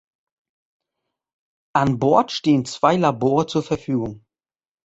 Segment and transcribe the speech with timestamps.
[1.75, 4.25] An Bord stehen zwei Labore zur Verfügung.